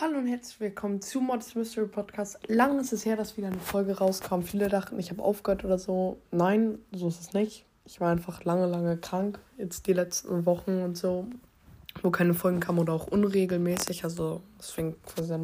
Hallo 0.00 0.18
und 0.18 0.26
herzlich 0.28 0.58
willkommen 0.60 1.02
zu 1.02 1.20
Mods 1.20 1.54
Mystery 1.54 1.86
Podcast. 1.86 2.38
Lang 2.48 2.80
ist 2.80 2.92
es 2.92 3.04
her, 3.04 3.16
dass 3.16 3.36
wieder 3.36 3.48
eine 3.48 3.58
Folge 3.58 3.98
rauskam. 3.98 4.40
Viele 4.40 4.68
dachten, 4.68 4.98
ich 4.98 5.10
habe 5.10 5.22
aufgehört 5.22 5.64
oder 5.64 5.78
so. 5.78 6.22
Nein, 6.30 6.78
so 6.90 7.08
ist 7.08 7.20
es 7.20 7.32
nicht. 7.34 7.66
Ich 7.84 8.00
war 8.00 8.10
einfach 8.10 8.44
lange, 8.44 8.66
lange 8.66 8.96
krank. 8.96 9.40
Jetzt 9.58 9.86
die 9.86 9.92
letzten 9.92 10.46
Wochen 10.46 10.82
und 10.82 10.96
so, 10.96 11.26
wo 12.02 12.10
keine 12.10 12.34
Folgen 12.34 12.60
kamen 12.60 12.78
oder 12.78 12.92
auch 12.92 13.06
unregelmäßig. 13.06 14.04
Also, 14.04 14.42
es 14.58 14.70
fing 14.70 14.94
quasi 15.06 15.34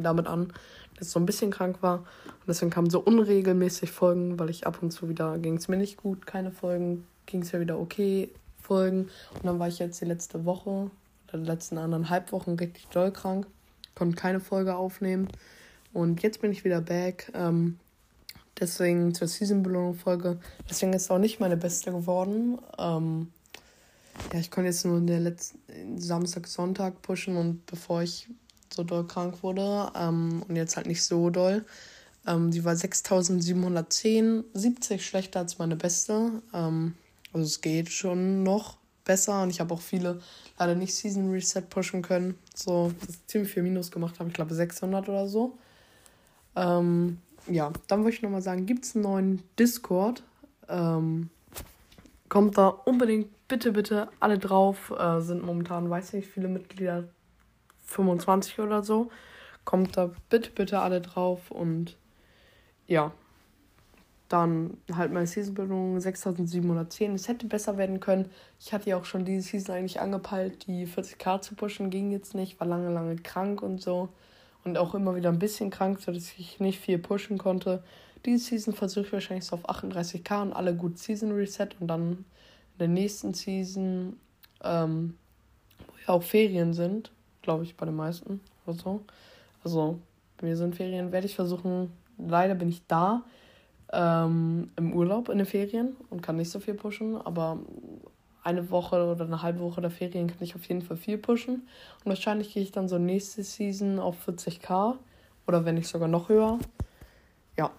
damit 0.00 0.26
an, 0.26 0.52
dass 0.96 1.08
ich 1.08 1.12
so 1.12 1.20
ein 1.20 1.26
bisschen 1.26 1.50
krank 1.50 1.82
war. 1.82 1.98
Und 1.98 2.48
deswegen 2.48 2.70
kamen 2.70 2.90
so 2.90 3.00
unregelmäßig 3.00 3.90
Folgen, 3.90 4.38
weil 4.38 4.50
ich 4.50 4.66
ab 4.66 4.78
und 4.82 4.90
zu 4.90 5.08
wieder 5.08 5.38
ging 5.38 5.56
es 5.56 5.68
mir 5.68 5.76
nicht 5.76 5.96
gut. 5.96 6.26
Keine 6.26 6.50
Folgen, 6.50 7.06
ging 7.26 7.42
es 7.42 7.52
ja 7.52 7.60
wieder 7.60 7.78
okay. 7.78 8.30
Folgen. 8.60 9.08
Und 9.34 9.44
dann 9.44 9.58
war 9.58 9.68
ich 9.68 9.78
jetzt 9.78 10.00
die 10.00 10.06
letzte 10.06 10.44
Woche 10.44 10.90
oder 11.28 11.38
die 11.38 11.46
letzten 11.46 11.78
anderthalb 11.78 12.32
Wochen 12.32 12.52
richtig 12.52 12.88
doll 12.88 13.12
krank 13.12 13.46
konnte 13.96 14.14
keine 14.14 14.38
Folge 14.38 14.76
aufnehmen. 14.76 15.28
Und 15.92 16.22
jetzt 16.22 16.40
bin 16.40 16.52
ich 16.52 16.64
wieder 16.64 16.80
back. 16.80 17.32
Ähm, 17.34 17.78
deswegen 18.60 19.14
zur 19.14 19.26
Season-Belohnung-Folge. 19.26 20.38
Deswegen 20.70 20.92
ist 20.92 21.02
es 21.02 21.10
auch 21.10 21.18
nicht 21.18 21.40
meine 21.40 21.56
beste 21.56 21.90
geworden. 21.90 22.58
Ähm, 22.78 23.32
ja, 24.32 24.40
ich 24.40 24.50
konnte 24.50 24.68
jetzt 24.68 24.84
nur 24.84 24.98
in 24.98 25.06
letzten 25.06 25.98
Samstag, 25.98 26.46
Sonntag 26.46 27.02
pushen 27.02 27.36
und 27.36 27.64
bevor 27.66 28.02
ich 28.02 28.28
so 28.72 28.84
doll 28.84 29.06
krank 29.06 29.42
wurde 29.42 29.90
ähm, 29.94 30.42
und 30.46 30.56
jetzt 30.56 30.76
halt 30.76 30.86
nicht 30.86 31.04
so 31.04 31.30
doll. 31.30 31.64
Ähm, 32.26 32.50
die 32.50 32.64
war 32.64 32.76
6710, 32.76 34.44
70 34.52 35.06
schlechter 35.06 35.40
als 35.40 35.58
meine 35.58 35.76
beste. 35.76 36.42
Ähm, 36.52 36.94
also 37.32 37.46
es 37.46 37.60
geht 37.60 37.90
schon 37.90 38.42
noch 38.42 38.76
besser 39.04 39.42
und 39.42 39.50
ich 39.50 39.60
habe 39.60 39.72
auch 39.72 39.80
viele 39.80 40.20
leider 40.58 40.74
nicht 40.74 40.94
Season 40.94 41.30
Reset 41.30 41.62
pushen 41.62 42.02
können. 42.02 42.36
So, 42.54 42.92
ziemlich 43.26 43.52
viel 43.52 43.62
Minus 43.62 43.90
gemacht 43.90 44.18
habe. 44.18 44.28
Ich 44.28 44.34
glaube 44.34 44.54
600 44.54 45.08
oder 45.08 45.28
so. 45.28 45.56
Ähm, 46.56 47.18
ja, 47.48 47.72
dann 47.86 48.02
wollte 48.02 48.16
ich 48.16 48.22
nochmal 48.22 48.42
sagen, 48.42 48.66
gibt 48.66 48.84
es 48.84 48.94
einen 48.94 49.04
neuen 49.04 49.42
Discord? 49.58 50.22
Ähm, 50.68 51.30
kommt 52.28 52.58
da 52.58 52.68
unbedingt 52.68 53.28
bitte, 53.48 53.72
bitte 53.72 54.08
alle 54.20 54.38
drauf. 54.38 54.92
Äh, 54.98 55.20
sind 55.20 55.42
momentan, 55.44 55.90
weiß 55.90 56.12
nicht, 56.14 56.28
viele 56.28 56.48
Mitglieder, 56.48 57.04
25 57.86 58.60
oder 58.60 58.82
so. 58.82 59.10
Kommt 59.64 59.96
da 59.96 60.10
bitte, 60.30 60.50
bitte 60.50 60.80
alle 60.80 61.00
drauf 61.00 61.50
und 61.50 61.96
ja, 62.86 63.12
dann 64.28 64.76
halt 64.92 65.12
meine 65.12 65.26
Season-Belohnung 65.26 66.00
6710. 66.00 67.14
Es 67.14 67.28
hätte 67.28 67.46
besser 67.46 67.76
werden 67.78 68.00
können. 68.00 68.30
Ich 68.60 68.72
hatte 68.72 68.90
ja 68.90 68.96
auch 68.96 69.04
schon 69.04 69.24
diese 69.24 69.48
Season 69.48 69.74
eigentlich 69.74 70.00
angepeilt, 70.00 70.66
die 70.66 70.86
40k 70.86 71.40
zu 71.40 71.54
pushen. 71.54 71.90
Ging 71.90 72.10
jetzt 72.10 72.34
nicht, 72.34 72.58
war 72.58 72.66
lange, 72.66 72.92
lange 72.92 73.16
krank 73.16 73.62
und 73.62 73.80
so. 73.80 74.08
Und 74.64 74.78
auch 74.78 74.94
immer 74.94 75.14
wieder 75.14 75.28
ein 75.30 75.38
bisschen 75.38 75.70
krank, 75.70 76.00
sodass 76.00 76.34
ich 76.38 76.58
nicht 76.58 76.80
viel 76.80 76.98
pushen 76.98 77.38
konnte. 77.38 77.84
Diese 78.24 78.44
Season 78.44 78.74
versuche 78.74 79.06
ich 79.06 79.12
wahrscheinlich 79.12 79.44
so 79.44 79.56
auf 79.56 79.68
38k 79.68 80.42
und 80.42 80.52
alle 80.52 80.74
gut 80.74 80.98
Season 80.98 81.30
Reset. 81.30 81.68
Und 81.78 81.86
dann 81.86 82.24
in 82.76 82.78
der 82.78 82.88
nächsten 82.88 83.34
Season, 83.34 84.18
ähm, 84.62 85.16
wo 85.78 85.92
ja 86.06 86.08
auch 86.08 86.22
Ferien 86.22 86.74
sind, 86.74 87.10
glaube 87.42 87.64
ich, 87.64 87.76
bei 87.76 87.86
den 87.86 87.96
meisten 87.96 88.40
oder 88.66 88.76
so. 88.76 89.00
Also, 89.64 89.98
bei 90.38 90.46
mir 90.46 90.56
sind 90.56 90.76
Ferien, 90.76 91.12
werde 91.12 91.26
ich 91.26 91.34
versuchen. 91.34 91.90
Leider 92.18 92.54
bin 92.54 92.68
ich 92.68 92.86
da 92.86 93.22
ähm, 93.92 94.70
im 94.76 94.92
Urlaub 94.92 95.28
in 95.28 95.38
den 95.38 95.46
Ferien 95.46 95.96
und 96.10 96.22
kann 96.22 96.36
nicht 96.36 96.50
so 96.50 96.60
viel 96.60 96.74
pushen, 96.74 97.16
aber 97.16 97.58
eine 98.42 98.70
Woche 98.70 99.04
oder 99.04 99.24
eine 99.24 99.42
halbe 99.42 99.60
Woche 99.60 99.80
der 99.80 99.90
Ferien 99.90 100.28
kann 100.28 100.38
ich 100.40 100.54
auf 100.54 100.64
jeden 100.66 100.82
Fall 100.82 100.96
viel 100.96 101.18
pushen. 101.18 101.66
Und 102.04 102.06
wahrscheinlich 102.06 102.54
gehe 102.54 102.62
ich 102.62 102.72
dann 102.72 102.88
so 102.88 102.98
nächste 102.98 103.42
Season 103.42 103.98
auf 103.98 104.28
40k 104.28 104.96
oder 105.46 105.64
wenn 105.64 105.74
nicht 105.74 105.88
sogar 105.88 106.08
noch 106.08 106.28
höher. 106.28 106.58
Ja, 107.56 107.70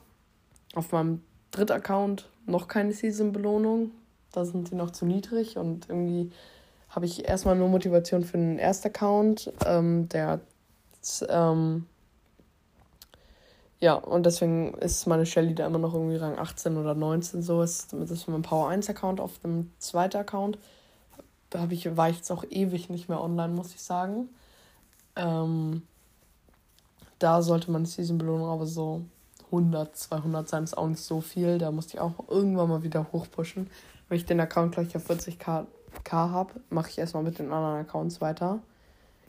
auf 0.75 0.91
meinem 0.91 1.21
dritten 1.51 1.73
Account 1.73 2.29
noch 2.45 2.67
keine 2.67 2.91
Season-Belohnung. 2.91 3.91
Da 4.37 4.45
sind 4.45 4.69
die 4.69 4.75
noch 4.75 4.91
zu 4.91 5.07
niedrig 5.07 5.57
und 5.57 5.89
irgendwie 5.89 6.31
habe 6.89 7.07
ich 7.07 7.27
erstmal 7.27 7.55
nur 7.55 7.69
Motivation 7.69 8.23
für 8.23 8.37
den 8.37 8.59
ersten 8.59 8.89
Account. 8.89 9.51
Ähm, 9.65 10.07
der 10.09 10.41
ähm, 11.27 11.87
ja, 13.79 13.95
und 13.95 14.27
deswegen 14.27 14.75
ist 14.75 15.07
meine 15.07 15.25
Shelly 15.25 15.55
da 15.55 15.65
immer 15.65 15.79
noch 15.79 15.95
irgendwie 15.95 16.17
Rang 16.17 16.37
18 16.37 16.77
oder 16.77 16.93
19 16.93 17.41
so. 17.41 17.63
Ist, 17.63 17.93
das 17.93 18.11
ist 18.11 18.27
mein 18.27 18.43
Power 18.43 18.69
1 18.69 18.87
Account 18.91 19.19
auf 19.19 19.39
dem 19.39 19.71
zweiten 19.79 20.17
Account. 20.17 20.59
Da 21.49 21.67
ich, 21.71 21.97
war 21.97 22.09
ich 22.09 22.17
jetzt 22.17 22.31
auch 22.31 22.43
ewig 22.47 22.91
nicht 22.91 23.09
mehr 23.09 23.21
online, 23.21 23.53
muss 23.53 23.73
ich 23.73 23.81
sagen. 23.81 24.29
Ähm, 25.15 25.81
da 27.17 27.41
sollte 27.41 27.71
meine 27.71 27.87
Season-Belohnung 27.87 28.49
aber 28.49 28.67
so 28.67 29.01
100, 29.45 29.95
200 29.95 30.47
sein, 30.47 30.63
ist 30.63 30.77
auch 30.77 30.87
nicht 30.87 31.01
so 31.01 31.21
viel. 31.21 31.57
Da 31.57 31.71
musste 31.71 31.95
ich 31.95 31.99
auch 31.99 32.27
irgendwann 32.27 32.69
mal 32.69 32.83
wieder 32.83 33.07
hochpushen. 33.11 33.67
Wenn 34.09 34.17
ich 34.17 34.25
den 34.25 34.39
Account 34.39 34.75
gleich 34.75 34.95
auf 34.95 35.09
40k 35.09 35.65
habe, 36.11 36.61
mache 36.69 36.89
ich 36.89 36.97
erstmal 36.97 37.23
mit 37.23 37.39
den 37.39 37.51
anderen 37.51 37.81
Accounts 37.85 38.21
weiter. 38.21 38.61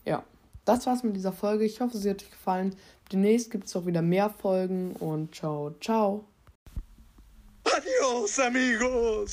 Ja 0.05 0.23
das 0.69 0.87
war's 0.87 1.03
mit 1.03 1.17
dieser 1.17 1.33
Folge. 1.33 1.65
Ich 1.65 1.81
hoffe, 1.81 1.97
sie 1.97 2.11
hat 2.11 2.23
euch 2.23 2.31
gefallen. 2.31 2.77
Demnächst 3.11 3.51
gibt 3.51 3.67
es 3.69 3.77
auch 3.77 3.87
wieder 3.87 4.03
mehr 4.03 4.29
Folgen 4.29 4.93
und 4.97 5.35
ciao, 5.35 5.75
ciao. 5.81 6.25
Adios, 7.65 8.39
amigos! 8.39 9.27